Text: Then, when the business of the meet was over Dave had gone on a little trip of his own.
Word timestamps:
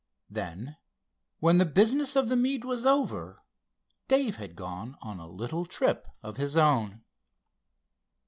Then, 0.31 0.77
when 1.41 1.59
the 1.59 1.63
business 1.65 2.15
of 2.15 2.27
the 2.27 2.35
meet 2.35 2.65
was 2.65 2.87
over 2.87 3.43
Dave 4.07 4.37
had 4.37 4.55
gone 4.55 4.97
on 4.99 5.19
a 5.19 5.27
little 5.27 5.67
trip 5.67 6.07
of 6.23 6.37
his 6.37 6.57
own. 6.57 7.03